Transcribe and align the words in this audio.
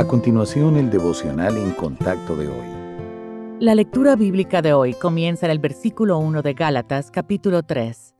A 0.00 0.06
continuación, 0.06 0.78
el 0.78 0.88
devocional 0.88 1.58
en 1.58 1.72
contacto 1.72 2.34
de 2.34 2.48
hoy. 2.48 3.58
La 3.60 3.74
lectura 3.74 4.16
bíblica 4.16 4.62
de 4.62 4.72
hoy 4.72 4.94
comienza 4.94 5.44
en 5.44 5.52
el 5.52 5.58
versículo 5.58 6.16
1 6.16 6.40
de 6.40 6.54
Gálatas, 6.54 7.10
capítulo 7.10 7.64
3. 7.64 8.14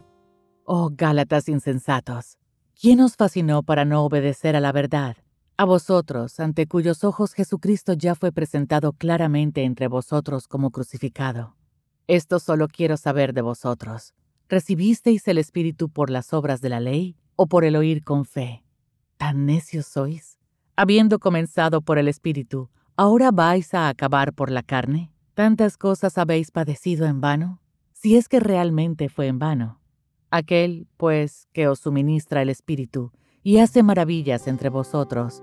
Oh 0.64 0.90
Gálatas 0.93 1.48
insensatos, 1.48 2.37
¿quién 2.79 3.01
os 3.01 3.16
fascinó 3.16 3.62
para 3.62 3.87
no 3.87 4.04
obedecer 4.04 4.56
a 4.56 4.61
la 4.61 4.72
verdad? 4.72 5.16
A 5.56 5.64
vosotros, 5.64 6.38
ante 6.38 6.66
cuyos 6.66 7.02
ojos 7.02 7.32
Jesucristo 7.32 7.94
ya 7.94 8.14
fue 8.14 8.30
presentado 8.30 8.92
claramente 8.92 9.64
entre 9.64 9.88
vosotros 9.88 10.48
como 10.48 10.72
crucificado. 10.72 11.56
Esto 12.08 12.40
solo 12.40 12.68
quiero 12.68 12.98
saber 12.98 13.32
de 13.32 13.40
vosotros. 13.40 14.12
¿Recibisteis 14.50 15.26
el 15.28 15.38
Espíritu 15.38 15.88
por 15.88 16.10
las 16.10 16.34
obras 16.34 16.60
de 16.60 16.68
la 16.68 16.80
ley 16.80 17.16
o 17.36 17.46
por 17.46 17.64
el 17.64 17.74
oír 17.74 18.04
con 18.04 18.26
fe? 18.26 18.64
¿Tan 19.16 19.46
necios 19.46 19.86
sois? 19.86 20.39
Habiendo 20.80 21.18
comenzado 21.18 21.82
por 21.82 21.98
el 21.98 22.08
Espíritu, 22.08 22.70
¿ahora 22.96 23.30
vais 23.32 23.75
a 23.75 23.90
acabar 23.90 24.32
por 24.32 24.50
la 24.50 24.62
carne? 24.62 25.12
¿Tantas 25.34 25.76
cosas 25.76 26.16
habéis 26.16 26.50
padecido 26.50 27.04
en 27.04 27.21
vano? 27.21 27.61
Si 27.93 28.16
es 28.16 28.30
que 28.30 28.40
realmente 28.40 29.11
fue 29.11 29.26
en 29.26 29.38
vano. 29.38 29.79
Aquel, 30.30 30.86
pues, 30.96 31.48
que 31.52 31.68
os 31.68 31.80
suministra 31.80 32.41
el 32.41 32.48
Espíritu 32.48 33.12
y 33.42 33.58
hace 33.58 33.83
maravillas 33.83 34.47
entre 34.47 34.70
vosotros, 34.70 35.42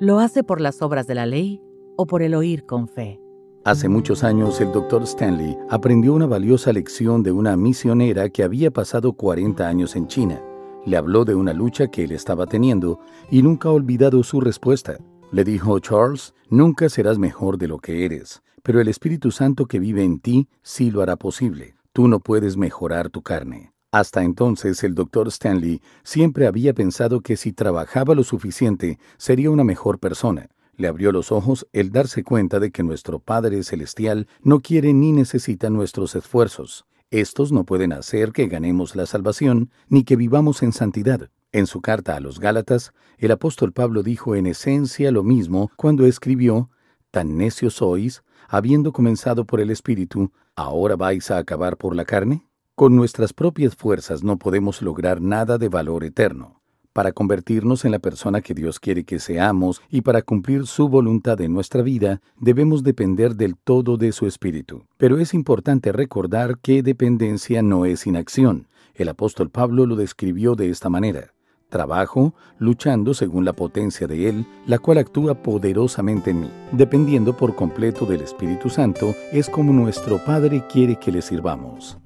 ¿lo 0.00 0.20
hace 0.20 0.42
por 0.42 0.58
las 0.58 0.80
obras 0.80 1.06
de 1.06 1.16
la 1.16 1.26
ley 1.26 1.60
o 1.98 2.06
por 2.06 2.22
el 2.22 2.34
oír 2.34 2.64
con 2.64 2.88
fe? 2.88 3.20
Hace 3.66 3.90
muchos 3.90 4.24
años 4.24 4.58
el 4.62 4.72
doctor 4.72 5.02
Stanley 5.02 5.54
aprendió 5.68 6.14
una 6.14 6.24
valiosa 6.24 6.72
lección 6.72 7.22
de 7.22 7.32
una 7.32 7.58
misionera 7.58 8.30
que 8.30 8.42
había 8.42 8.70
pasado 8.70 9.12
40 9.12 9.68
años 9.68 9.96
en 9.96 10.06
China. 10.06 10.42
Le 10.88 10.96
habló 10.96 11.26
de 11.26 11.34
una 11.34 11.52
lucha 11.52 11.88
que 11.88 12.04
él 12.04 12.12
estaba 12.12 12.46
teniendo 12.46 12.98
y 13.30 13.42
nunca 13.42 13.68
ha 13.68 13.72
olvidado 13.72 14.22
su 14.22 14.40
respuesta. 14.40 14.96
Le 15.30 15.44
dijo, 15.44 15.78
Charles, 15.80 16.32
nunca 16.48 16.88
serás 16.88 17.18
mejor 17.18 17.58
de 17.58 17.68
lo 17.68 17.76
que 17.78 18.06
eres, 18.06 18.42
pero 18.62 18.80
el 18.80 18.88
Espíritu 18.88 19.30
Santo 19.30 19.66
que 19.66 19.80
vive 19.80 20.02
en 20.02 20.18
ti 20.18 20.48
sí 20.62 20.90
lo 20.90 21.02
hará 21.02 21.16
posible. 21.16 21.74
Tú 21.92 22.08
no 22.08 22.20
puedes 22.20 22.56
mejorar 22.56 23.10
tu 23.10 23.20
carne. 23.20 23.74
Hasta 23.92 24.24
entonces 24.24 24.82
el 24.82 24.94
doctor 24.94 25.28
Stanley 25.28 25.82
siempre 26.04 26.46
había 26.46 26.72
pensado 26.72 27.20
que 27.20 27.36
si 27.36 27.52
trabajaba 27.52 28.14
lo 28.14 28.24
suficiente 28.24 28.98
sería 29.18 29.50
una 29.50 29.64
mejor 29.64 29.98
persona. 29.98 30.48
Le 30.74 30.88
abrió 30.88 31.12
los 31.12 31.32
ojos 31.32 31.66
el 31.74 31.90
darse 31.90 32.24
cuenta 32.24 32.60
de 32.60 32.70
que 32.70 32.82
nuestro 32.82 33.18
Padre 33.18 33.62
Celestial 33.62 34.26
no 34.42 34.60
quiere 34.60 34.94
ni 34.94 35.12
necesita 35.12 35.68
nuestros 35.68 36.14
esfuerzos. 36.14 36.86
Estos 37.10 37.52
no 37.52 37.64
pueden 37.64 37.94
hacer 37.94 38.32
que 38.32 38.48
ganemos 38.48 38.94
la 38.94 39.06
salvación 39.06 39.70
ni 39.88 40.04
que 40.04 40.14
vivamos 40.14 40.62
en 40.62 40.72
santidad. 40.72 41.30
En 41.52 41.66
su 41.66 41.80
carta 41.80 42.14
a 42.16 42.20
los 42.20 42.38
Gálatas, 42.38 42.92
el 43.16 43.30
apóstol 43.30 43.72
Pablo 43.72 44.02
dijo 44.02 44.34
en 44.34 44.46
esencia 44.46 45.10
lo 45.10 45.22
mismo 45.22 45.70
cuando 45.76 46.04
escribió, 46.04 46.68
Tan 47.10 47.38
necios 47.38 47.76
sois, 47.76 48.22
habiendo 48.46 48.92
comenzado 48.92 49.46
por 49.46 49.60
el 49.60 49.70
Espíritu, 49.70 50.32
¿ahora 50.54 50.96
vais 50.96 51.30
a 51.30 51.38
acabar 51.38 51.78
por 51.78 51.96
la 51.96 52.04
carne? 52.04 52.46
Con 52.74 52.94
nuestras 52.94 53.32
propias 53.32 53.74
fuerzas 53.74 54.22
no 54.22 54.38
podemos 54.38 54.82
lograr 54.82 55.22
nada 55.22 55.56
de 55.56 55.70
valor 55.70 56.04
eterno. 56.04 56.60
Para 56.92 57.12
convertirnos 57.12 57.84
en 57.84 57.92
la 57.92 57.98
persona 57.98 58.40
que 58.40 58.54
Dios 58.54 58.80
quiere 58.80 59.04
que 59.04 59.20
seamos 59.20 59.80
y 59.88 60.00
para 60.00 60.22
cumplir 60.22 60.66
su 60.66 60.88
voluntad 60.88 61.40
en 61.40 61.52
nuestra 61.52 61.82
vida, 61.82 62.20
debemos 62.40 62.82
depender 62.82 63.36
del 63.36 63.56
todo 63.56 63.96
de 63.96 64.12
su 64.12 64.26
Espíritu. 64.26 64.84
Pero 64.96 65.18
es 65.18 65.34
importante 65.34 65.92
recordar 65.92 66.58
que 66.58 66.82
dependencia 66.82 67.62
no 67.62 67.84
es 67.84 68.06
inacción. 68.06 68.66
El 68.94 69.08
apóstol 69.08 69.50
Pablo 69.50 69.86
lo 69.86 69.94
describió 69.94 70.56
de 70.56 70.70
esta 70.70 70.88
manera. 70.88 71.34
Trabajo 71.68 72.34
luchando 72.58 73.12
según 73.12 73.44
la 73.44 73.52
potencia 73.52 74.06
de 74.06 74.28
Él, 74.30 74.46
la 74.66 74.78
cual 74.78 74.98
actúa 74.98 75.42
poderosamente 75.42 76.30
en 76.30 76.40
mí. 76.40 76.50
Dependiendo 76.72 77.36
por 77.36 77.54
completo 77.54 78.06
del 78.06 78.22
Espíritu 78.22 78.70
Santo, 78.70 79.14
es 79.32 79.50
como 79.50 79.72
nuestro 79.72 80.18
Padre 80.24 80.64
quiere 80.72 80.96
que 80.96 81.12
le 81.12 81.20
sirvamos. 81.20 81.98